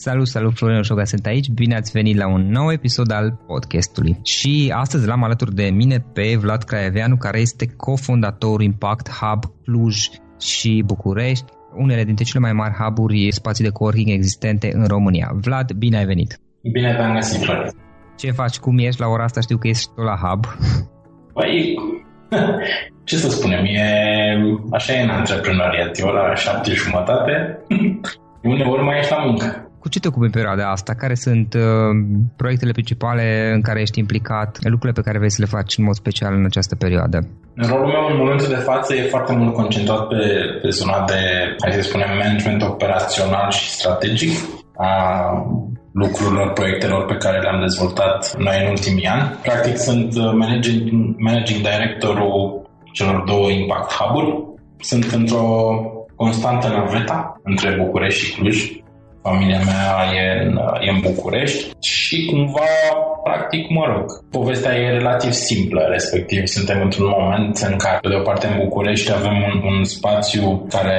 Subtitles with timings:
[0.00, 4.20] Salut, salut, Florin Oșoga sunt aici, bine ați venit la un nou episod al podcastului.
[4.22, 9.96] Și astăzi l-am alături de mine pe Vlad Craieveanu, care este cofondatorul Impact Hub Cluj
[10.40, 11.44] și București,
[11.76, 15.30] unele dintre cele mai mari hub-uri, spații de coworking existente în România.
[15.34, 16.38] Vlad, bine ai venit!
[16.72, 17.70] Bine te-am găsit, Florin!
[18.16, 18.58] Ce faci?
[18.58, 19.40] Cum ești la ora asta?
[19.40, 20.44] Știu că ești tu la hub.
[21.32, 21.74] Păi,
[23.08, 23.82] ce să spunem, e,
[24.70, 27.58] așa e în antreprenoriat, e ora șapte jumătate,
[28.42, 29.67] uneori mai ești la muncă.
[29.88, 30.92] Cu ce te ocupi în perioada asta?
[30.94, 31.62] Care sunt uh,
[32.36, 35.94] proiectele principale în care ești implicat, lucrurile pe care vrei să le faci în mod
[35.94, 37.18] special în această perioadă?
[37.56, 40.22] Rolul meu în momentul de față e foarte mult concentrat pe,
[40.62, 41.20] pe zona de,
[41.62, 44.32] hai să spunem, management operațional și strategic
[44.76, 44.92] a
[45.92, 49.36] lucrurilor, proiectelor pe care le-am dezvoltat noi în ultimii ani.
[49.42, 54.30] Practic sunt uh, managing, managing directorul celor două Impact Hub-uri.
[54.80, 55.46] Sunt într-o
[56.14, 58.86] constantă naveta între București și Cluj
[59.22, 59.88] familia mea
[60.20, 62.70] e în, e în București și cumva,
[63.22, 68.14] practic, mă rog, povestea e relativ simplă, respectiv suntem într-un moment în care, pe de
[68.14, 70.98] o parte, în București avem un, un spațiu care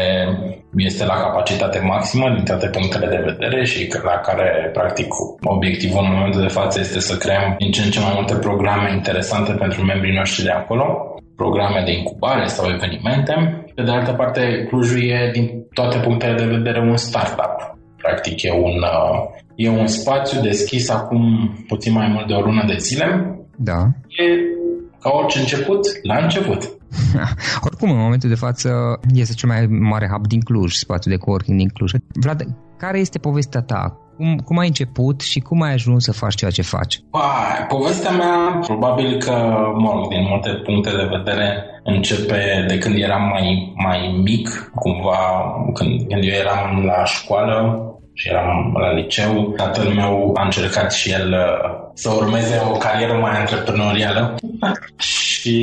[0.75, 5.07] este la capacitate maximă din toate punctele de vedere și la care, practic,
[5.44, 8.92] obiectivul în momentul de față este să creăm din ce în ce mai multe programe
[8.92, 13.63] interesante pentru membrii noștri de acolo, programe de incubare sau evenimente.
[13.75, 17.69] Pe de altă parte, Clujul e, din toate punctele de vedere, un startup.
[18.10, 19.20] Practic, e un, uh,
[19.56, 23.40] e un spațiu deschis acum puțin mai mult de o lună de zile.
[23.56, 23.88] Da.
[24.08, 24.24] E
[25.02, 26.62] ca orice început, la început.
[27.68, 31.58] Oricum, în momentul de față, este cel mai mare hub din Cluj, spațiul de coworking
[31.58, 31.92] din Cluj.
[32.14, 32.42] Vlad,
[32.78, 33.98] care este povestea ta?
[34.16, 37.00] Cum, cum ai început și cum ai ajuns să faci ceea ce faci?
[37.10, 37.20] Ba,
[37.68, 39.32] povestea mea, probabil că,
[39.78, 45.18] mă rog, din multe puncte de vedere, începe de când eram mai, mai mic, cumva,
[45.74, 47.84] când, când eu eram la școală,
[48.19, 49.54] și eram la liceu.
[49.57, 54.36] Tatăl meu a încercat și el uh, să urmeze o carieră mai antreprenorială
[54.98, 55.57] și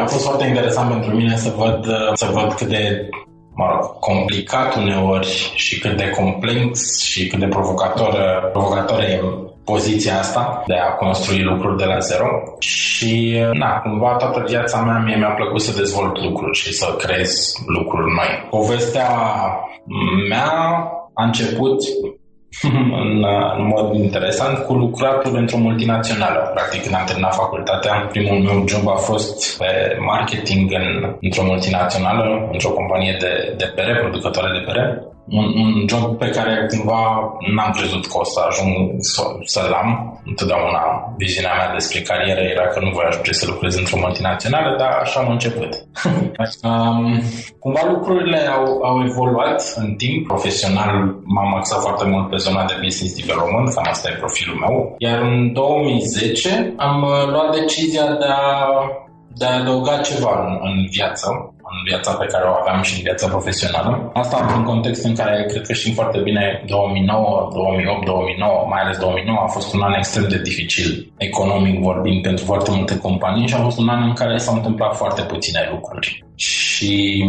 [0.00, 3.08] a fost foarte interesant pentru mine să văd, uh, să văd cât de
[3.54, 9.20] mă rog, complicat uneori și cât de complex și cât de provocator, uh, provocator e
[9.64, 12.28] poziția asta de a construi lucruri de la zero
[12.58, 17.52] și, na, cumva toată viața mea mie mi-a plăcut să dezvolt lucruri și să creez
[17.66, 18.46] lucruri noi.
[18.50, 19.08] Povestea
[20.28, 20.50] mea
[21.14, 21.82] a început
[23.02, 23.24] în,
[23.56, 26.50] în mod interesant cu lucratul într-o multinațională.
[26.54, 32.48] Practic, când am terminat facultatea, primul meu job a fost pe marketing în, într-o multinațională,
[32.52, 37.02] într-o companie de, de pere, producătoare de pere un, un job pe care cumva
[37.54, 40.20] n-am crezut că o să ajung să, să-l am.
[40.24, 40.82] Întotdeauna
[41.16, 45.20] viziunea mea despre carieră era că nu voi ajunge să lucrez într-o multinațională, dar așa
[45.20, 45.70] am început.
[46.68, 47.22] um,
[47.58, 50.26] cumva lucrurile au, au evoluat în timp.
[50.26, 50.92] Profesional
[51.24, 54.94] m-am axat foarte mult pe zona de business development, cam asta e profilul meu.
[54.98, 58.52] Iar în 2010 am uh, luat decizia de a
[59.34, 63.02] de a adăuga ceva în, în viață în viața pe care o aveam și în
[63.08, 64.10] viața profesională.
[64.22, 68.96] Asta într-un context în care cred că știm foarte bine 2009, 2008, 2009, mai ales
[68.98, 73.54] 2009 a fost un an extrem de dificil economic vorbind pentru foarte multe companii și
[73.54, 76.24] a fost un an în care s-au întâmplat foarte puține lucruri.
[76.34, 77.24] Și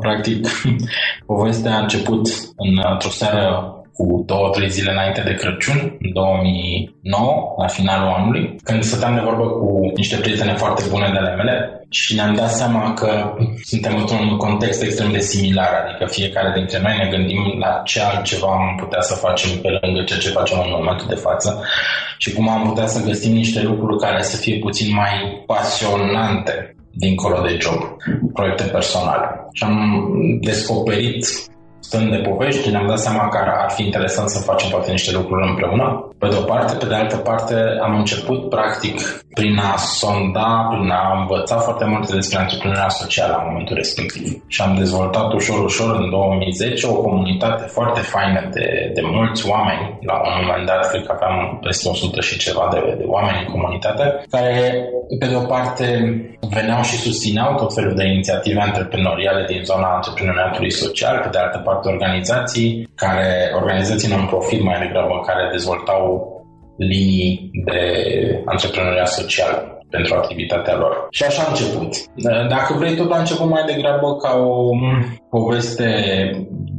[0.00, 0.46] practic
[1.32, 7.66] povestea a început într-o seară cu două, trei zile înainte de Crăciun, în 2009, la
[7.66, 12.14] finalul anului, când stăteam de vorbă cu niște prietene foarte bune de ale mele și
[12.14, 17.16] ne-am dat seama că suntem într-un context extrem de similar, adică fiecare dintre noi ne
[17.16, 21.06] gândim la ce altceva am putea să facem pe lângă ceea ce facem în momentul
[21.08, 21.64] de față
[22.18, 27.40] și cum am putea să găsim niște lucruri care să fie puțin mai pasionante dincolo
[27.40, 27.80] de job,
[28.32, 29.26] proiecte personale.
[29.52, 30.08] Și am
[30.40, 31.26] descoperit
[31.86, 35.48] stând de povești, ne-am dat seama că ar fi interesant să facem poate niște lucruri
[35.48, 35.86] împreună.
[36.18, 37.54] Pe de o parte, pe de altă parte,
[37.86, 38.96] am început practic
[39.34, 44.44] prin a sonda, prin a învăța foarte multe despre antreprenoria socială în momentul respectiv.
[44.46, 49.98] Și am dezvoltat ușor, ușor în 2010 o comunitate foarte faină de, de mulți oameni.
[50.00, 53.52] La un moment dat, cred că aveam peste 100 și ceva de, de oameni în
[53.52, 54.54] comunitate, care,
[55.18, 55.86] pe de o parte,
[56.56, 61.58] veneau și susțineau tot felul de inițiative antreprenoriale din zona antreprenoriatului social, pe de altă
[61.58, 66.32] parte, parte organizații care, organizații non-profit mai degrabă, care dezvoltau
[66.76, 67.80] linii de
[68.44, 70.94] antreprenoriat social pentru activitatea lor.
[71.16, 71.90] Și așa a început.
[72.54, 74.70] Dacă vrei, tot a început mai degrabă ca o
[75.34, 75.88] poveste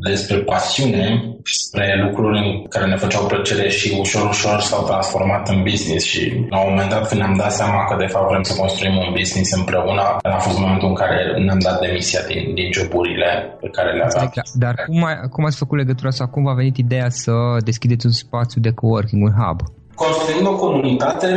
[0.10, 1.06] despre pasiune,
[1.44, 6.60] spre lucruri care ne făceau plăcere și ușor, ușor s-au transformat în business și la
[6.60, 9.52] un moment dat când ne-am dat seama că de fapt vrem să construim un business
[9.60, 10.04] împreună,
[10.38, 14.26] a fost momentul în care ne-am dat demisia din, din joburile pe care le aveam.
[14.26, 14.50] Exact.
[14.64, 18.12] Dar cum, ai, cum ați făcut legătura sau cum v-a venit ideea să deschideți un
[18.12, 19.60] spațiu de coworking, un hub?
[19.96, 21.30] Construind o comunitate,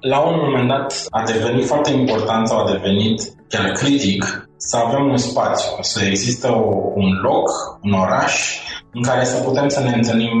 [0.00, 5.08] la un moment dat a devenit foarte important sau a devenit chiar critic să avem
[5.08, 7.48] un spațiu, să există o, un loc,
[7.82, 8.58] un oraș
[8.92, 10.36] în care să putem să ne întâlnim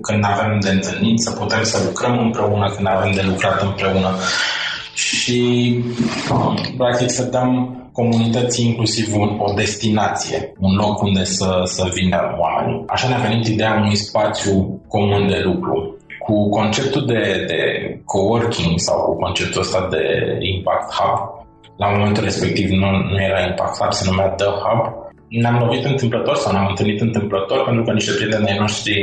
[0.00, 4.14] când avem de întâlnit, să putem să lucrăm împreună când avem de lucrat împreună
[4.94, 5.74] și
[6.76, 12.84] practic să dăm comunității inclusiv un, o destinație, un loc unde să, să vină oamenii.
[12.86, 15.95] Așa ne-a venit ideea unui spațiu comun de lucru.
[16.26, 17.60] Cu conceptul de, de
[18.04, 20.04] coworking sau cu conceptul ăsta de
[20.40, 21.44] impact hub,
[21.76, 24.94] la momentul respectiv nu, nu era Impact Hub, se numea The Hub.
[25.28, 28.94] Ne-am lovit întâmplător sau ne-am întâlnit întâmplător pentru că niște prieteni noștri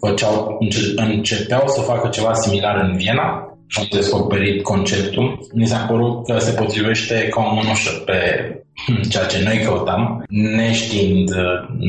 [0.00, 5.38] făceau, înce- începeau să facă ceva similar în Viena și am descoperit conceptul.
[5.54, 8.18] Mi s-a părut că se potrivește ca o mânușă pe
[9.08, 11.30] ceea ce noi căutam, neștiind,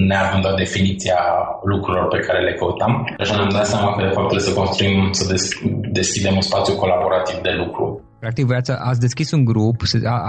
[0.08, 1.25] neavând o definiție a
[1.63, 3.15] lucrurilor pe care le căutam.
[3.20, 5.50] Așa ne-am dat seama că de fapt trebuie să construim, să des-
[5.91, 8.01] deschidem un spațiu colaborativ de lucru.
[8.20, 9.82] Practic, voi ați, ați deschis un grup,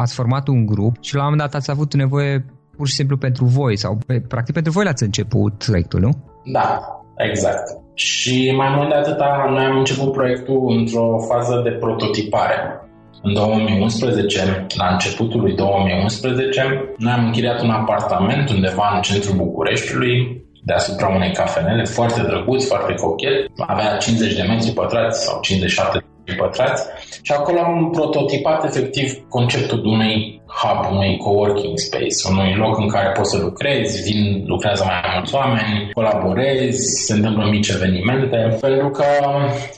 [0.02, 2.44] ați format un grup și la un moment dat ați avut nevoie
[2.76, 3.98] pur și simplu pentru voi sau
[4.28, 6.10] practic pentru voi l-ați început proiectul, nu?
[6.52, 6.80] Da,
[7.16, 7.85] exact.
[7.98, 12.80] Și mai mult de atâta, noi am început proiectul într-o fază de prototipare.
[13.22, 20.44] În 2011, la începutul lui 2011, noi am închiriat un apartament undeva în centrul Bucureștiului,
[20.64, 23.50] deasupra unei cafenele, foarte drăguț, foarte cochet.
[23.66, 26.04] Avea 50 de metri pătrați sau 57 de
[26.34, 26.84] pătrați
[27.22, 32.88] și acolo am prototipat efectiv conceptul de unui hub, unui coworking space, unui loc în
[32.88, 38.90] care poți să lucrezi, vin, lucrează mai mulți oameni, colaborezi, se întâmplă mici evenimente, pentru
[38.90, 39.04] că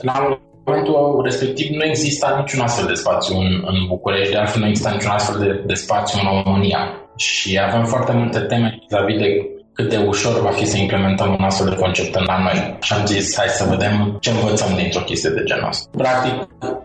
[0.01, 4.67] la momentul respectiv nu exista niciun astfel de spațiu în, în București, de altfel nu
[4.67, 6.81] exista niciun astfel de, de spațiu în România.
[7.15, 11.45] Și avem foarte multe teme vis-a-vis de cât de ușor va fi să implementăm un
[11.49, 12.77] astfel de concept la noi.
[12.81, 15.89] Și am zis, hai să vedem ce învățăm dintr-o chestie de genul ăsta.
[16.03, 16.35] Practic,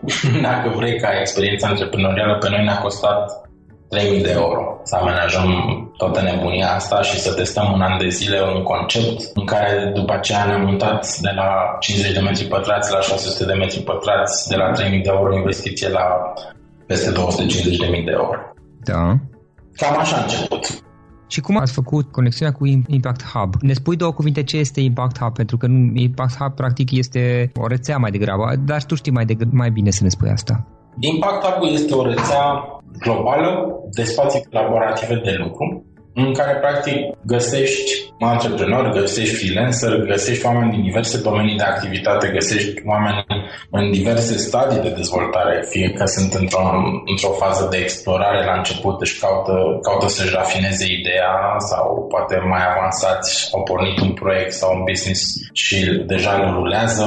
[0.49, 3.21] dacă vrei ca experiența antreprenorială, pe noi ne-a costat
[3.95, 5.49] 3.000 de euro să amenajăm
[5.97, 10.13] toată nebunia asta și să testăm un an de zile un concept în care după
[10.13, 11.49] aceea ne-am mutat de la
[11.79, 15.89] 50 de metri pătrați la 600 de metri pătrați, de la 3.000 de euro investiție
[15.89, 16.33] la
[16.87, 17.15] peste 250.000
[18.05, 18.37] de euro.
[18.83, 19.01] Da.
[19.75, 20.83] Cam așa a început.
[21.27, 23.53] Și cum ați făcut conexiunea cu Impact Hub?
[23.61, 27.67] Ne spui două cuvinte ce este Impact Hub, pentru că Impact Hub practic este o
[27.67, 30.67] rețea mai degrabă, dar tu știi mai, de, mai bine să ne spui asta.
[30.99, 32.63] Impact Hub este o rețea
[32.99, 35.85] globală de spații colaborative de lucru
[36.15, 42.81] în care practic găsești antreprenori, găsești freelancer, găsești oameni din diverse domenii de activitate, găsești
[42.85, 43.25] oameni
[43.71, 46.59] în diverse stadii de dezvoltare, fie că sunt într-o,
[47.05, 52.63] într-o fază de explorare la început, își caută, caută să-și rafineze ideea sau poate mai
[52.71, 55.21] avansați au pornit un proiect sau un business
[55.53, 57.05] și deja îl rulează.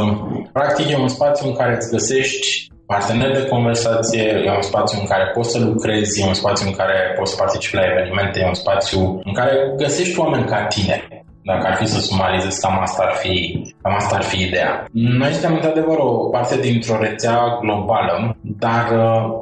[0.53, 5.07] Practic e un spațiu în care îți găsești partener de conversație, e un spațiu în
[5.07, 8.47] care poți să lucrezi, e un spațiu în care poți să participi la evenimente, e
[8.47, 10.97] un spațiu în care găsești oameni ca tine.
[11.43, 14.85] Dacă ar fi să sumarizez, cam asta ar fi, cam asta ar fi ideea.
[14.93, 18.87] Noi suntem într-adevăr o parte dintr-o rețea globală, dar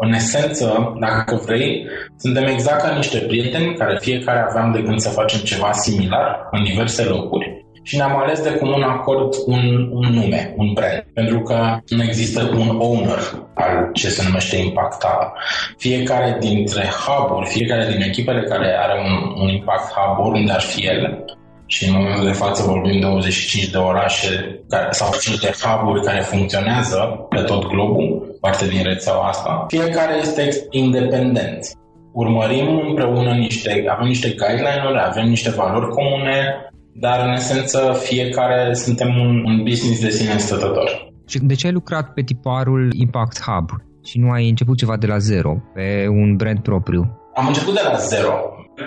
[0.01, 1.87] în esență, dacă vrei,
[2.17, 6.65] suntem exact ca niște prieteni care fiecare aveam de gând să facem ceva similar în
[6.65, 7.56] diverse locuri
[7.89, 12.41] și ne-am ales de comun acord un, un nume, un brand, pentru că nu există
[12.59, 13.19] un owner
[13.55, 15.33] al ce se numește Impact Hub.
[15.77, 20.87] Fiecare dintre hub fiecare din echipele care are un, un Impact Hub, oriunde ar fi
[20.87, 21.25] ele,
[21.67, 26.21] și în momentul de față vorbim 25 de orașe care, sau 5 de hub care
[26.21, 29.67] funcționează pe tot globul, parte din rețeaua asta.
[29.69, 31.71] Fiecare este independent.
[32.13, 39.09] Urmărim împreună niște, avem niște guideline-uri, avem niște valori comune, dar în esență fiecare suntem
[39.09, 41.15] un, un business de sine stătător.
[41.29, 43.69] Și de ce ai lucrat pe tiparul Impact Hub
[44.05, 47.03] și nu ai început ceva de la zero, pe un brand propriu?
[47.35, 48.33] Am început de la zero.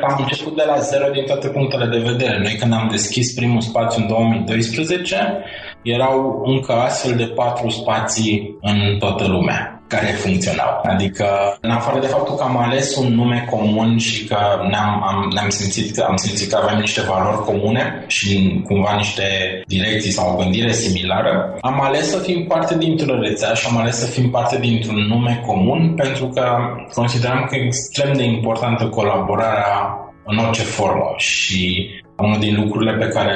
[0.07, 2.39] Am început de la zero din toate punctele de vedere.
[2.39, 5.43] Noi când am deschis primul spațiu în 2012,
[5.83, 10.71] erau încă astfel de patru spații în toată lumea care funcționau.
[10.83, 11.27] Adică,
[11.61, 14.37] în afară de faptul că am ales un nume comun și că
[14.69, 19.23] ne-am, am, ne-am simțit, am simțit că avem niște valori comune și cumva niște
[19.67, 23.95] direcții sau o gândire similară, am ales să fim parte dintr-o rețea și am ales
[23.97, 26.45] să fim parte dintr-un nume comun pentru că
[26.93, 29.93] consideram că e extrem de importantă colaborarea
[30.25, 31.89] în orice formă și
[32.21, 33.35] unul din lucrurile pe care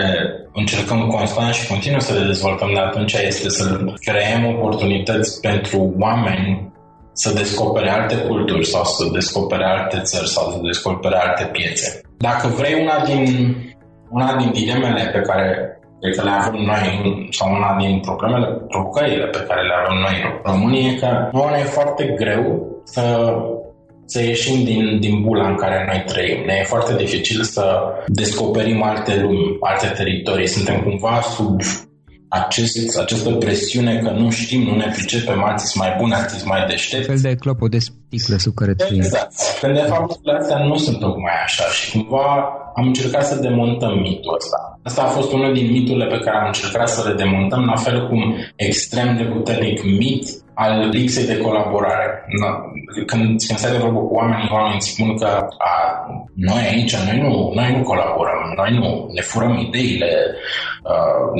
[0.53, 3.65] încercăm constant și continuă să le dezvoltăm de atunci este să
[4.07, 6.71] creăm oportunități pentru oameni
[7.11, 12.01] să descopere alte culturi sau să descopere alte țări sau să descopere alte piețe.
[12.17, 13.55] Dacă vrei una din,
[14.09, 19.25] una din dilemele pe care cred că le avem noi sau una din problemele, provocările
[19.25, 22.43] pe care le avem noi românii e că nouă ne e foarte greu
[22.83, 23.01] să
[24.13, 26.39] să ieșim din, din bula în care noi trăim.
[26.45, 27.63] Ne e foarte dificil să
[28.07, 30.47] descoperim alte lumi, alte teritorii.
[30.47, 31.61] Suntem cumva sub
[32.27, 36.49] acest, această presiune că nu știm, nu ne pricepem, alții sunt mai buni, alții sunt
[36.49, 37.09] mai deștepți.
[37.09, 39.01] Un fel de clopot de sticlă sub care trăim.
[39.01, 39.33] Exact.
[39.61, 42.25] Când de fapt lucrurile astea nu sunt tocmai așa și cumva
[42.75, 44.79] am încercat să demontăm mitul ăsta.
[44.83, 48.07] Asta a fost unul din miturile pe care am încercat să le demontăm, la fel
[48.07, 52.25] cum extrem de puternic mit al lipsei de colaborare.
[53.05, 56.05] Când, când stai de vorbă cu oamenii, oamenii spun că a,
[56.35, 60.11] noi aici, noi nu, noi nu colaborăm, noi nu ne furăm ideile,
[60.83, 60.93] a,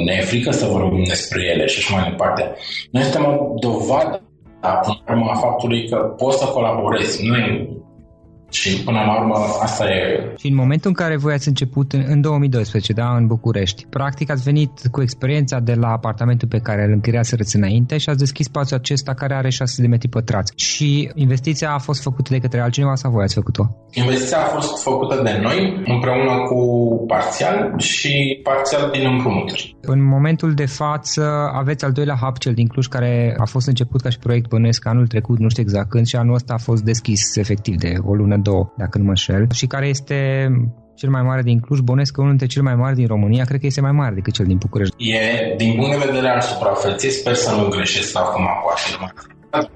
[0.06, 2.56] ne e frică să vorbim despre ele și așa mai departe.
[2.92, 4.22] Noi suntem o dovadă
[4.64, 4.82] Dar,
[5.30, 7.28] a faptului că poți să colaborezi.
[7.28, 7.70] Nu e
[8.54, 10.34] și până la urmă asta e...
[10.38, 14.44] Și în momentul în care voi ați început în 2012, da, în București, practic ați
[14.44, 18.80] venit cu experiența de la apartamentul pe care îl închiriaserăți înainte și ați deschis spațiul
[18.80, 20.54] acesta care are 6 de metri pătrați.
[20.56, 23.64] Și investiția a fost făcută de către altcineva sau voi ați făcut-o?
[23.92, 26.60] Investiția a fost făcută de noi împreună cu
[27.08, 29.78] parțial și parțial din împrumuturi.
[29.82, 34.02] În momentul de față aveți al doilea hub, cel din Cluj, care a fost început
[34.02, 36.84] ca și proiect bănuiesc anul trecut, nu știu exact când, și anul ăsta a fost
[36.84, 40.18] deschis efectiv de o lună, două, dacă nu mă șel, și care este
[40.96, 43.60] cel mai mare din Cluj, bănesc că unul dintre cele mai mari din România, cred
[43.60, 44.96] că este mai mare decât cel din București.
[44.98, 49.10] E, din punct de vedere al suprafeței, sper să nu greșesc acum cu afirma.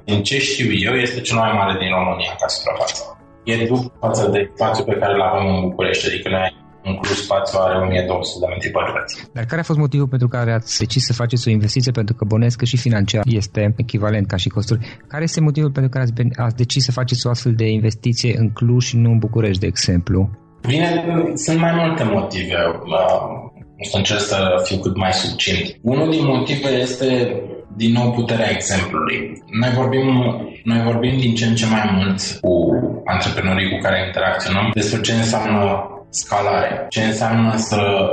[0.10, 3.02] Din ce știu eu, este cel mai mare din România ca suprafață.
[3.44, 7.18] E după față de spațiu pe care îl avem în București, adică noi în Cluj
[7.18, 9.14] spațiu are 1200 de metri pătrați.
[9.34, 11.92] Dar care a fost motivul pentru care ați decis să faceți o investiție?
[11.92, 14.80] Pentru că bănesc că și financiar este echivalent ca și costuri.
[15.08, 18.50] Care este motivul pentru care ați, ați decis să faceți o astfel de investiție în
[18.50, 20.30] Cluj și nu în București, de exemplu?
[20.68, 22.56] Bine, sunt mai multe motive.
[23.80, 25.78] O să încerc să fiu cât mai succint.
[25.82, 27.08] Unul din motive este
[27.76, 29.44] din nou puterea exemplului.
[29.62, 30.08] Noi vorbim,
[30.64, 32.54] noi vorbim din ce în ce mai mult cu
[33.06, 35.62] antreprenorii cu care interacționăm despre ce înseamnă
[36.10, 36.86] scalare.
[36.90, 38.12] Ce înseamnă să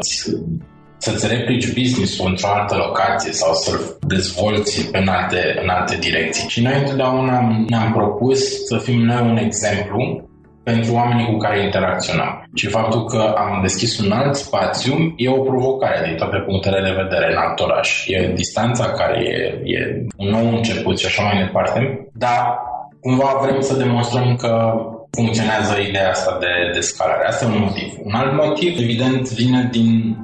[1.04, 6.48] să-ți replici business-ul într-o altă locație sau să-l dezvolți în alte, în alte direcții.
[6.48, 10.28] Și noi întotdeauna ne-am propus să fim noi un exemplu
[10.62, 12.48] pentru oamenii cu care interacționăm.
[12.54, 17.02] Și faptul că am deschis un alt spațiu e o provocare din toate punctele de
[17.02, 18.06] vedere în alt oraș.
[18.06, 22.58] E distanța care e, e un nou început și așa mai departe, dar
[23.00, 24.74] cumva vrem să demonstrăm că
[25.14, 27.26] funcționează ideea asta de, de scalare.
[27.26, 27.90] Asta e un motiv.
[28.02, 30.16] Un alt motiv, evident, vine din,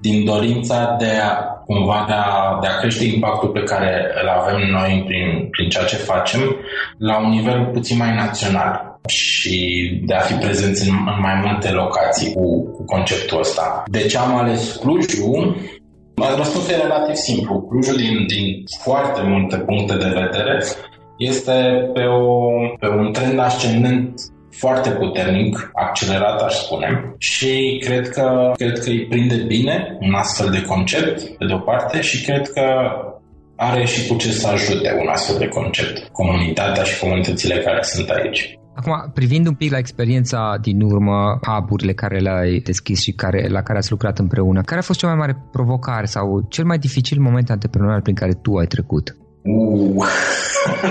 [0.00, 3.90] din dorința de a cumva de a, de a crește impactul pe care
[4.22, 6.56] îl avem noi prin, prin ceea ce facem
[6.98, 9.56] la un nivel puțin mai național și
[10.04, 13.82] de a fi prezenți în, în mai multe locații cu, cu conceptul ăsta.
[13.86, 15.56] De ce am ales Clujul?
[16.36, 17.60] Răspunsul e relativ simplu.
[17.60, 20.62] Clujul, din, din foarte multe puncte de vedere,
[21.18, 22.50] este pe, o,
[22.80, 24.20] pe un trend ascendent
[24.58, 30.50] foarte puternic, accelerat, aș spune, și cred că, cred că îi prinde bine un astfel
[30.50, 32.62] de concept, pe de-o parte, și cred că
[33.56, 38.08] are și cu ce să ajute un astfel de concept, comunitatea și comunitățile care sunt
[38.08, 38.58] aici.
[38.74, 43.62] Acum, privind un pic la experiența din urmă, hub care le-ai deschis și care, la
[43.62, 47.20] care ați lucrat împreună, care a fost cea mai mare provocare sau cel mai dificil
[47.20, 49.16] moment antreprenorial prin care tu ai trecut?
[49.42, 50.04] Uh.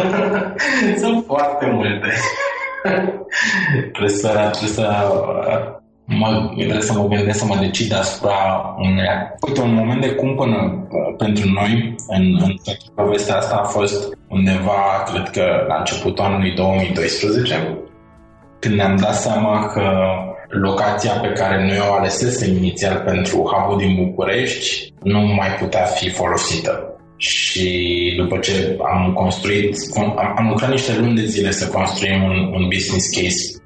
[1.02, 2.00] Sunt foarte multe
[3.94, 4.86] trebuie să, trebuie să
[6.06, 8.34] mă, trebuie să mă gândesc să mă decid asupra
[8.78, 9.08] unei...
[9.48, 12.54] Uite, un moment de cumpănă uh, pentru noi în, în
[12.96, 17.78] povestea asta a fost undeva, cred că la începutul anului 2012,
[18.60, 19.82] când ne-am dat seama că
[20.50, 26.10] locația pe care noi o alesesem inițial pentru hub din București nu mai putea fi
[26.10, 26.85] folosită
[27.18, 32.38] și după ce am construit, am, am lucrat niște luni de zile să construim un,
[32.54, 33.60] un business case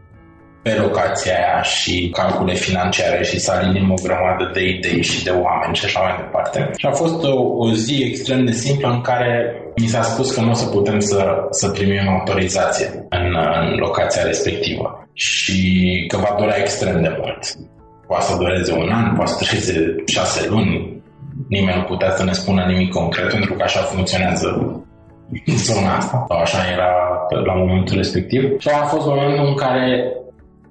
[0.61, 5.29] pe locația aia și calcule financiare și să alinim o grămadă de idei și de
[5.29, 6.71] oameni și așa mai departe.
[6.77, 10.41] Și a fost o, o zi extrem de simplă în care mi s-a spus că
[10.41, 15.59] nu o să putem să, să primim autorizație în, în locația respectivă și
[16.07, 17.39] că va dura extrem de mult.
[18.07, 20.98] Poate să dureze un an, poate să dureze șase luni,
[21.47, 24.81] nimeni nu putea să ne spună nimic concret pentru că așa funcționează
[25.55, 26.25] zona asta.
[26.29, 26.91] Așa era
[27.45, 28.59] la momentul respectiv.
[28.59, 30.13] Și a fost momentul în care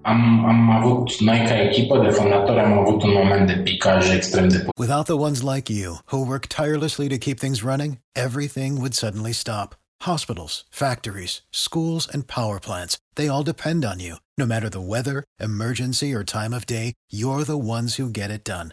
[0.03, 4.49] am, am avut, noi ca echipă de fondatori, am avut un moment de picaj extrem
[4.49, 8.95] de Without the ones like you, who work tirelessly to keep things running, everything would
[8.95, 9.77] suddenly stop.
[10.01, 14.17] Hospitals, factories, schools, and power plants, they all depend on you.
[14.37, 18.45] No matter the weather, emergency, or time of day, you're the ones who get it
[18.45, 18.73] done.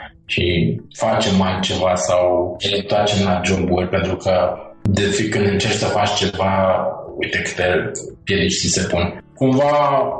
[0.31, 0.45] Și
[0.93, 4.33] facem mai ceva sau ne întoarcem la joburi, pentru că
[4.81, 6.53] de fi când încerci să faci ceva,
[7.17, 7.91] uite câte
[8.23, 9.23] piedici ți se pun.
[9.35, 9.73] cumva,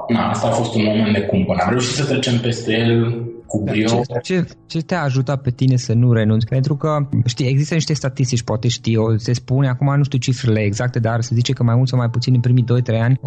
[0.08, 1.58] na, asta a fost un moment de cumpăn.
[1.60, 3.88] Am reușit să trecem peste el cu brio.
[3.88, 6.46] Ce, ce, ce te-a ajutat pe tine să nu renunți?
[6.46, 11.00] Pentru că, știi, există niște statistici, poate știi, se spune, acum nu știu cifrele exacte,
[11.00, 13.20] dar se zice că mai mult sau mai puțin în primii 2-3 ani,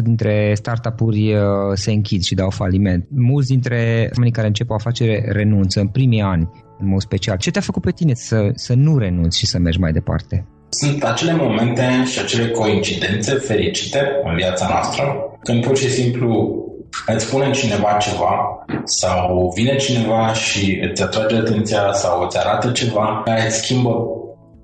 [0.00, 1.40] 80% dintre startup-uri uh,
[1.74, 3.06] se închid și dau faliment.
[3.10, 7.36] Mulți dintre oamenii care încep o afacere renunță în primii ani, în mod special.
[7.36, 10.46] Ce te-a făcut pe tine să, să nu renunți și să mergi mai departe?
[10.68, 15.02] Sunt acele momente și acele coincidențe fericite în viața noastră,
[15.42, 16.61] când pur și simplu
[17.06, 23.22] îți spune cineva ceva sau vine cineva și îți atrage atenția sau îți arată ceva
[23.24, 24.06] care îți schimbă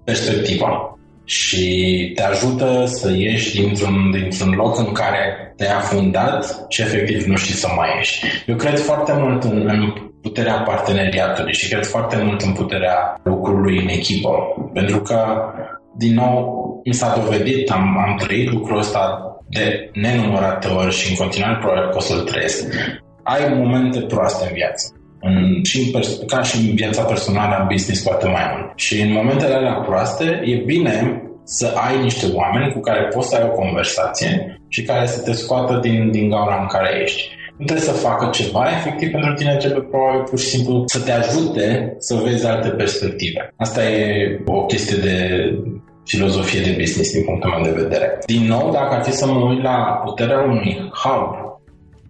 [0.04, 7.24] perspectiva și te ajută să ieși dintr-un, dintr-un loc în care te-ai afundat și efectiv
[7.24, 8.24] nu știi să mai ieși.
[8.46, 13.78] Eu cred foarte mult în, în puterea parteneriatului și cred foarte mult în puterea lucrului
[13.78, 14.30] în echipă.
[14.72, 15.24] Pentru că,
[15.96, 21.16] din nou, mi s-a dovedit, am, am trăit lucrul ăsta de nenumărate ori și în
[21.16, 22.74] continuare probabil că o să-l trăiesc,
[23.22, 24.92] ai momente proaste în viață.
[25.20, 28.72] În, și în pers- ca și în viața personală, în business poate mai mult.
[28.78, 33.36] Și în momentele alea proaste, e bine să ai niște oameni cu care poți să
[33.36, 37.36] ai o conversație și care să te scoată din, din gaura în care ești.
[37.56, 41.12] Nu trebuie să facă ceva, efectiv pentru tine trebuie probabil pur și simplu să te
[41.12, 43.54] ajute să vezi alte perspective.
[43.56, 45.16] Asta e o chestie de
[46.10, 48.18] filozofie de business din punctul meu de vedere.
[48.26, 51.48] Din nou, dacă ar fi să mă uit la puterea unui hub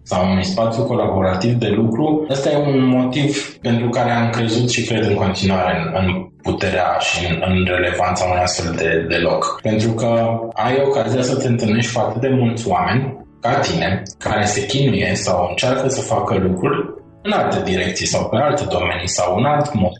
[0.03, 4.85] sau unui spațiu colaborativ de lucru, ăsta e un motiv pentru care am crezut și
[4.85, 6.07] cred în continuare în, în
[6.41, 9.59] puterea și în, în relevanța unui astfel de, de loc.
[9.61, 14.45] Pentru că ai ocazia să te întâlnești cu atât de mulți oameni ca tine, care
[14.45, 19.37] se chinuie sau încearcă să facă lucruri în alte direcții sau pe alte domenii sau
[19.37, 19.97] în alt mod.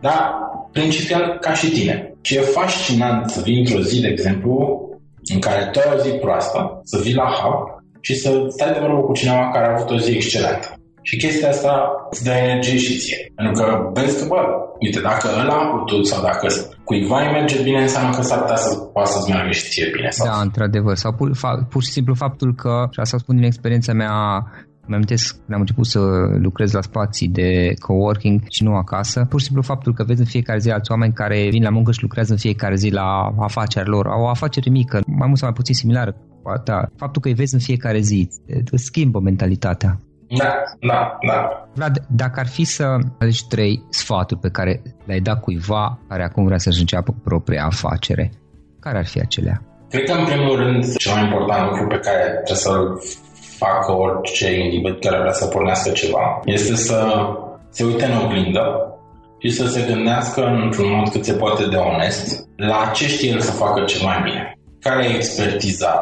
[0.00, 0.34] Dar
[0.72, 2.09] principial ca și tine.
[2.22, 4.80] Și e fascinant să vii într-o zi, de exemplu,
[5.34, 8.78] în care tu ai o zi proastă, să vii la hub și să stai de
[8.80, 10.68] vorbă cu cineva care a avut o zi excelentă.
[11.02, 13.32] Și chestia asta îți dă energie și ție.
[13.34, 14.40] Pentru că vezi că, bă,
[14.78, 16.46] uite, dacă ăla a putut sau dacă
[16.84, 20.10] cuiva îi merge bine, înseamnă că s-ar putea să poată să-ți meargă și ție bine.
[20.10, 20.96] Sau da, într-adevăr.
[20.96, 21.30] Sau pur,
[21.68, 24.14] pur și simplu faptul că, și asta spun din experiența mea
[24.86, 26.00] îmi amintesc când am început să
[26.38, 29.26] lucrez la spații de coworking și nu acasă.
[29.28, 31.92] Pur și simplu faptul că vezi în fiecare zi alți oameni care vin la muncă
[31.92, 34.06] și lucrează în fiecare zi la afacerea lor.
[34.06, 36.16] Au o afacere mică, mai mult sau mai puțin similară
[36.64, 36.90] ta.
[36.96, 38.28] Faptul că îi vezi în fiecare zi
[38.70, 40.00] îți schimbă mentalitatea.
[40.38, 41.68] Da, da, da.
[41.74, 46.44] Vlad, dacă ar fi să alegi trei sfaturi pe care le-ai dat cuiva care acum
[46.44, 48.32] vrea să-și înceapă propria afacere,
[48.80, 49.62] care ar fi acelea?
[49.88, 53.00] Cred că, în primul rând, cel mai important lucru pe care trebuie să-l
[53.64, 56.98] facă orice individ care vrea să pornească ceva este să
[57.70, 58.64] se uite în oglindă
[59.42, 63.40] și să se gândească într-un mod cât se poate de onest la ce știe el
[63.40, 64.58] să facă cel mai bine.
[64.80, 65.94] Care e expertiza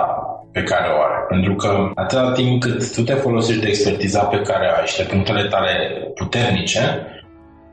[0.53, 1.25] pe care o are?
[1.29, 4.97] Pentru că atâta timp cât tu te folosești de expertiza pe care o ai și
[4.97, 5.73] de punctele tale
[6.15, 6.81] puternice,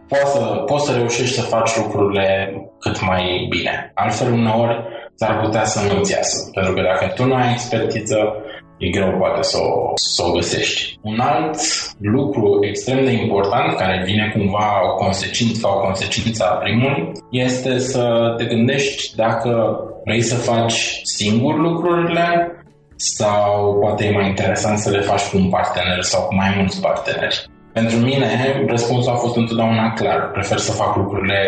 [0.08, 2.28] poți să, poți să reușești să faci lucrurile
[2.80, 3.92] cât mai bine.
[3.94, 4.78] Altfel, uneori,
[5.16, 6.50] s-ar putea să nu-ți iasă.
[6.54, 8.18] Pentru că dacă tu nu ai expertiză,
[8.78, 10.98] e greu poate să o, să o găsești.
[11.02, 11.58] Un alt
[12.00, 17.78] lucru extrem de important, care vine cumva o consecință sau o consecință a primului, este
[17.80, 22.50] să te gândești dacă vrei să faci singur lucrurile
[22.96, 26.82] sau poate e mai interesant să le faci cu un partener sau cu mai mulți
[26.82, 27.46] parteneri.
[27.74, 28.28] Pentru mine,
[28.68, 30.32] răspunsul a fost întotdeauna clar.
[30.32, 31.40] Prefer să fac lucrurile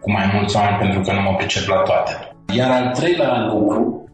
[0.00, 2.12] cu mai mulți oameni pentru că nu mă pricep la toate.
[2.54, 4.04] Iar al treilea lucru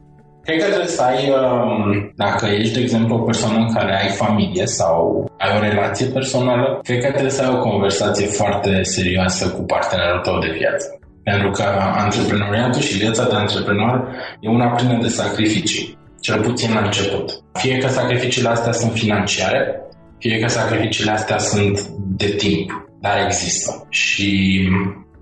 [0.46, 4.08] Cred că trebuie să ai, um, dacă ești, de exemplu, o persoană în care ai
[4.08, 9.48] familie sau ai o relație personală, cred că trebuie să ai o conversație foarte serioasă
[9.48, 10.98] cu partenerul tău de viață.
[11.22, 11.62] Pentru că
[12.04, 14.08] antreprenoriatul și viața de antreprenor
[14.40, 17.30] e una plină de sacrificii, cel puțin la început.
[17.52, 19.80] Fie că sacrificiile astea sunt financiare,
[20.18, 21.80] fie că sacrificiile astea sunt
[22.16, 23.86] de timp, dar există.
[23.88, 24.60] Și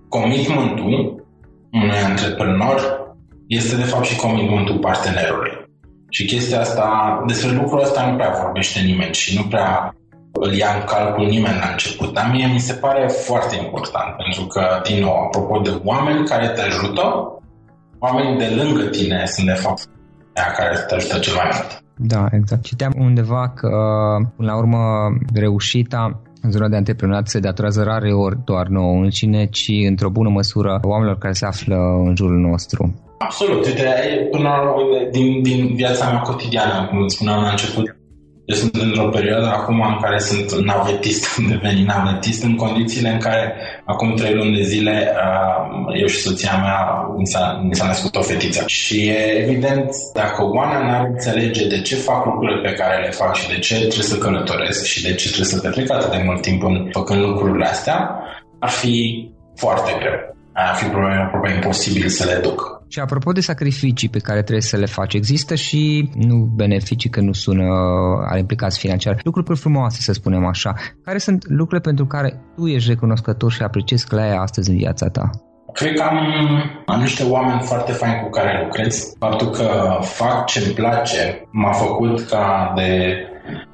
[0.09, 1.25] commitmentul
[1.73, 3.04] unui antreprenor
[3.47, 5.51] este de fapt și commitmentul partenerului.
[6.09, 9.95] Și chestia asta, despre lucrul ăsta nu prea vorbește nimeni și nu prea
[10.33, 14.45] îl ia în calcul nimeni la început, dar mie mi se pare foarte important, pentru
[14.47, 17.05] că, din nou, apropo de oameni care te ajută,
[17.99, 19.89] oamenii de lângă tine sunt, de fapt,
[20.35, 21.83] aia care te ajută cel mai mult.
[21.97, 22.63] Da, exact.
[22.63, 23.69] Citeam undeva că,
[24.37, 24.79] până la urmă,
[25.35, 30.29] reușita în zona de antreprenoriat se datorează rare ori doar nouă înșine, ci într-o bună
[30.29, 31.77] măsură oamenilor care se află
[32.07, 32.95] în jurul nostru.
[33.19, 33.67] Absolut.
[33.67, 37.97] Uite, până la urmă, din, din viața mea cotidiană, cum spuneam la început,
[38.47, 43.19] Eu sunt într-o perioadă acum în care sunt navetist, am devenit navetist în condițiile în
[43.19, 45.15] care acum trei luni de zile
[46.01, 48.65] eu și soția mea mi s-a, mi s-a născut o fetiță.
[48.67, 53.35] Și e evident, dacă Oana n-ar înțelege de ce fac lucrurile pe care le fac
[53.35, 56.41] și de ce trebuie să călătoresc și de ce trebuie să petrec atât de mult
[56.41, 58.19] timp în, făcând lucrurile astea,
[58.59, 60.37] ar fi foarte greu.
[60.53, 62.74] Ar fi probabil aproape imposibil să le duc.
[62.95, 67.21] Și apropo de sacrificii pe care trebuie să le faci, există și, nu beneficii că
[67.21, 67.65] nu sună
[68.31, 70.75] al implicați financiar, lucruri frumoase, să spunem așa.
[71.05, 74.77] Care sunt lucrurile pentru care tu ești recunoscător și apreciezi că le ai astăzi în
[74.77, 75.31] viața ta?
[75.73, 76.19] Cred că am,
[76.87, 79.13] am niște oameni foarte faini cu care lucrez.
[79.19, 83.17] Faptul că fac ce îmi place m-a făcut ca de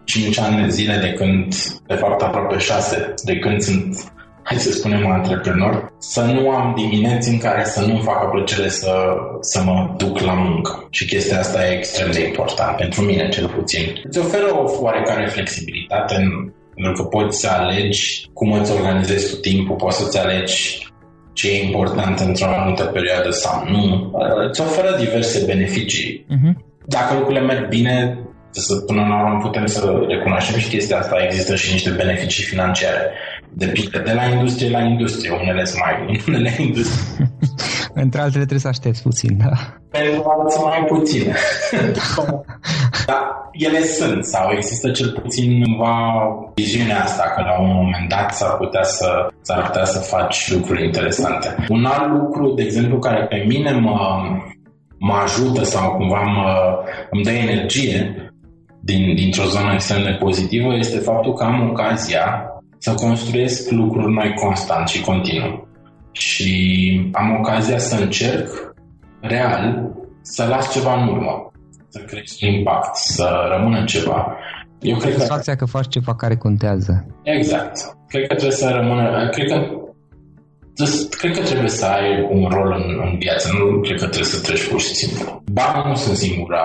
[0.05, 1.55] 5 ani de zile de când,
[1.87, 7.29] de fapt aproape 6, de când sunt hai să spunem, antreprenor, să nu am dimineți
[7.29, 8.93] în care să nu-mi facă plăcere să,
[9.41, 10.87] să mă duc la muncă.
[10.91, 14.01] Și chestia asta e extrem de important pentru mine, cel puțin.
[14.03, 19.41] Îți oferă o oarecare flexibilitate în, pentru că poți să alegi cum îți organizezi tu
[19.41, 20.89] timpul, poți să-ți alegi
[21.33, 24.13] ce e important într-o anumită perioadă sau nu.
[24.49, 26.27] Îți oferă diverse beneficii.
[26.27, 26.53] Uh-huh.
[26.87, 28.19] Dacă lucrurile merg bine,
[28.51, 33.11] să, până la urmă putem să recunoaștem și chestia asta, există și niște beneficii financiare.
[33.53, 35.95] Depinde de la industrie la industrie, unele sunt mai
[36.29, 37.31] unele industrie.
[37.95, 39.53] Între altele trebuie să aștepți puțin, da.
[39.91, 41.23] Pentru alții mai puțin.
[43.07, 45.95] Dar ele sunt sau există cel puțin cumva
[46.55, 50.85] viziunea asta că la un moment dat s-ar putea să, s-ar putea să faci lucruri
[50.85, 51.67] interesante.
[51.69, 54.21] Un alt lucru, de exemplu, care pe mine mă,
[54.99, 56.79] mă ajută sau cumva mă,
[57.11, 58.15] îmi dă energie
[58.81, 62.45] din, dintr-o zonă extrem de pozitivă este faptul că am ocazia
[62.81, 65.69] să construiesc lucruri noi constant și continuu.
[66.13, 66.53] Și
[67.13, 68.49] am ocazia să încerc
[69.21, 69.91] real
[70.23, 71.53] să las ceva în urmă,
[71.89, 74.37] să crești impact, să rămână ceva.
[74.81, 75.65] Eu cred Satisfacția că...
[75.65, 77.07] că faci ceva care contează.
[77.23, 77.77] Exact.
[78.09, 79.29] Cred că trebuie să rămână...
[79.31, 79.59] Cred că
[81.11, 84.41] Cred că trebuie să ai un rol în, în viață, nu cred că trebuie să
[84.41, 85.43] treci pur și simplu.
[85.53, 86.63] Banii nu sunt singura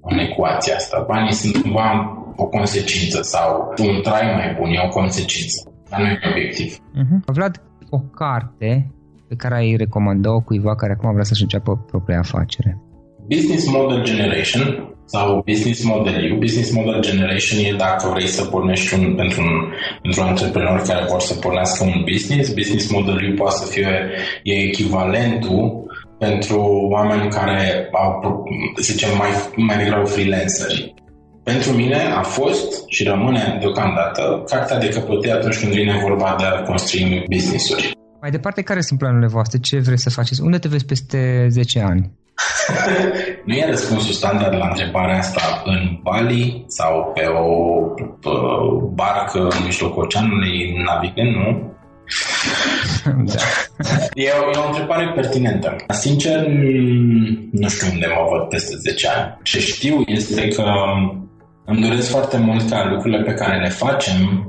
[0.00, 1.04] în ecuația asta.
[1.06, 6.06] Banii sunt cumva o consecință sau un trai mai bun, e o consecință, dar nu
[6.06, 6.76] e obiectiv.
[6.76, 7.18] Uh-huh.
[7.24, 8.90] Vlad, o carte
[9.28, 12.80] pe care ai recomanda-o cuiva care acum vrea să-și înceapă propria afacere?
[13.28, 16.36] Business Model Generation sau Business Model U.
[16.38, 21.04] Business Model Generation e dacă vrei să pornești un, pentru, un, pentru un antreprenor care
[21.08, 22.54] vor să pornească un business.
[22.54, 24.10] Business Model U poate să fie
[24.42, 25.84] e echivalentul
[26.18, 28.44] pentru oameni care au,
[28.76, 30.94] să zicem, mai, mai degrabă freelanceri.
[31.44, 36.44] Pentru mine a fost și rămâne deocamdată cartea de căpătăi atunci când vine vorba de
[36.44, 37.92] a construi business-uri.
[38.20, 39.58] Mai departe, care sunt planurile voastre?
[39.58, 40.42] Ce vreți să faceți?
[40.42, 42.10] Unde te vezi peste 10 ani?
[43.46, 47.48] nu e răspunsul standard la întrebarea asta în Bali sau pe o
[48.94, 51.72] barcă în mijlocul oceanului navigând, nu?
[53.32, 53.40] da.
[54.14, 55.76] E o, e o întrebare pertinentă.
[55.88, 56.46] Sincer,
[57.50, 59.38] nu știu unde mă văd peste 10 ani.
[59.42, 60.64] Ce știu este că
[61.64, 64.48] îmi doresc foarte mult ca lucrurile pe care le facem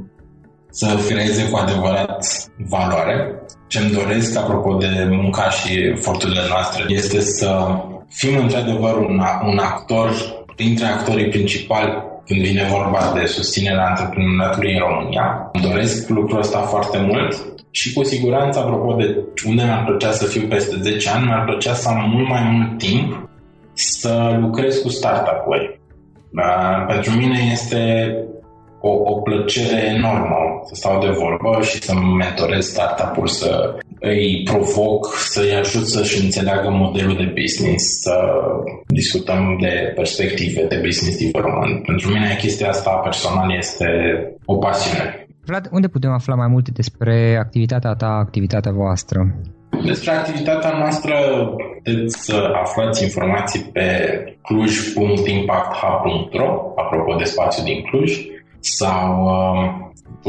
[0.70, 2.26] să creeze cu adevărat
[2.70, 3.42] valoare.
[3.68, 7.68] Ce îmi doresc, apropo de munca și eforturile noastre, este să
[8.10, 10.12] fim într-adevăr un, un actor
[10.56, 15.50] printre actorii principali când vine vorba de susținerea antreprenoriatului în România.
[15.54, 20.26] Îmi doresc lucrul ăsta foarte mult și cu siguranță, apropo de unde mi-ar plăcea să
[20.26, 23.30] fiu peste 10 ani, mi-ar plăcea să am mult mai mult timp
[23.74, 25.80] să lucrez cu startup-uri.
[26.36, 26.86] Da?
[26.88, 27.82] Pentru mine este
[28.82, 35.14] o, o plăcere enormă să stau de vorbă și să mentorez startup-uri, să îi provoc,
[35.14, 38.16] să-i ajut să-și înțeleagă modelul de business, să
[38.88, 41.84] discutăm de perspective de business development.
[41.86, 43.88] Pentru mine chestia asta personal este
[44.46, 45.28] o pasiune.
[45.46, 49.20] Vlad, unde putem afla mai multe despre activitatea ta, activitatea voastră?
[49.86, 51.14] Despre activitatea noastră
[51.86, 53.88] puteți să aflați informații pe
[54.42, 58.26] cluj.impacthub.ro apropo de spațiu din Cluj
[58.60, 59.70] sau uh,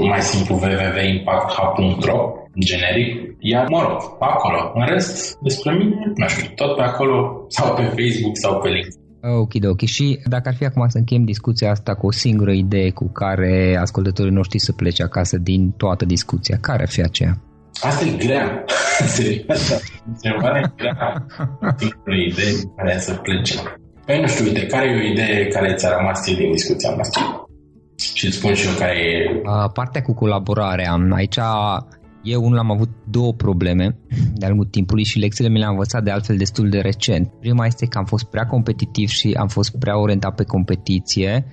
[0.09, 4.73] mai simplu www.impacthub.ro generic, iar mă rog, acolo.
[4.75, 9.05] În rest, despre mine, nu știu, tot pe acolo sau pe Facebook sau pe LinkedIn.
[9.21, 9.81] Ok, ok.
[9.81, 13.77] Și dacă ar fi acum să încheiem discuția asta cu o singură idee cu care
[13.81, 17.39] ascultătorii noștri să plece acasă din toată discuția, care ar fi aceea?
[17.81, 18.65] Asta e grea.
[19.15, 19.83] Serios.
[20.07, 21.27] Întrebarea grea.
[21.77, 23.55] Singură idee care să plece.
[24.07, 27.23] Păi nu știu, uite, care e o idee care ți-a rămas ție din discuția noastră?
[28.15, 29.41] Și îți spun și eu care e...
[29.45, 30.99] Uh, partea cu colaborarea.
[31.11, 31.39] Aici
[32.23, 33.99] eu unul am avut două probleme
[34.35, 37.29] de-a lungul timpului și lecțiile mi le-am învățat de altfel destul de recent.
[37.41, 41.47] Prima este că am fost prea competitiv și am fost prea orientat pe competiție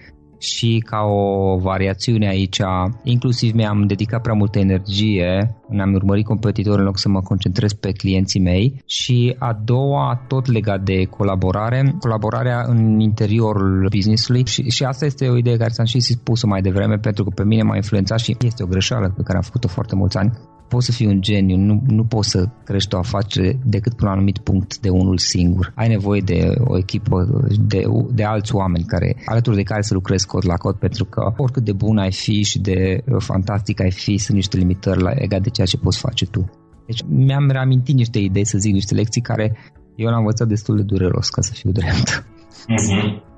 [0.44, 2.62] și ca o variațiune aici,
[3.04, 7.92] inclusiv mi-am dedicat prea multă energie, am urmărit competitori în loc să mă concentrez pe
[7.92, 8.82] clienții mei.
[8.86, 14.46] Și a doua, tot legat de colaborare, colaborarea în interiorul businessului.
[14.46, 17.44] Și, și asta este o idee care ți-am și spus-o mai devreme pentru că pe
[17.44, 20.32] mine m-a influențat și este o greșeală pe care am făcut-o foarte mulți ani
[20.74, 24.12] poți să fii un geniu, nu, nu poți să crești o afacere decât până la
[24.12, 25.72] un anumit punct de unul singur.
[25.76, 27.18] Ai nevoie de o echipă,
[27.60, 31.34] de, de alți oameni care, alături de care să lucrezi cod la cod, pentru că
[31.38, 35.42] oricât de bun ai fi și de fantastic ai fi, sunt niște limitări la egal
[35.42, 36.50] de ceea ce poți face tu.
[36.86, 39.58] Deci mi-am reamintit niște idei, să zic, niște lecții care
[39.96, 42.26] eu l-am învățat destul de dureros, ca să fiu drept.
[42.74, 43.32] Mm-hmm.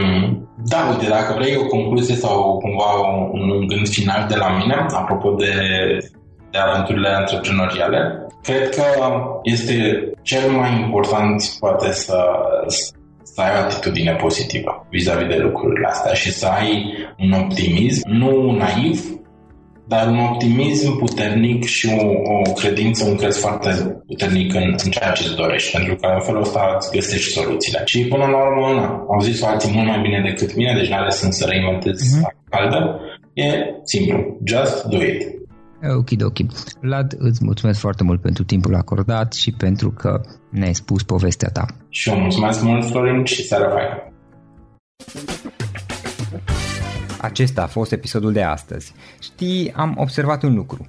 [0.00, 0.48] Mm-hmm.
[0.64, 2.90] Da, uite, dacă vrei o concluzie sau cumva
[3.32, 5.52] un, un gând final de la mine, apropo de
[6.50, 8.26] de aventurile antreprenoriale.
[8.42, 8.84] Cred că
[9.42, 9.74] este
[10.22, 12.18] cel mai important poate să,
[13.22, 18.50] să ai o atitudine pozitivă vis-a-vis de lucrurile astea și să ai un optimism, nu
[18.50, 19.18] naiv,
[19.88, 22.06] dar un optimism puternic și o,
[22.38, 23.70] o credință, un crez foarte
[24.06, 27.82] puternic în, în ceea ce îți dorești, pentru că în felul ăsta îți găsești soluțiile.
[27.84, 31.10] Și până la urmă, na, au zis alții mult mai bine decât mine, deci n-are
[31.10, 32.48] sens să reinventezi mm-hmm.
[32.50, 33.00] caldă.
[33.32, 33.44] E
[33.84, 35.37] simplu, just do it.
[35.82, 36.36] Ok, ok.
[36.80, 41.66] Vlad, îți mulțumesc foarte mult pentru timpul acordat și pentru că ne-ai spus povestea ta.
[41.88, 44.12] Și eu mulțumesc mult, Florin, și seara faină.
[47.20, 48.94] Acesta a fost episodul de astăzi.
[49.20, 50.88] Știi, am observat un lucru.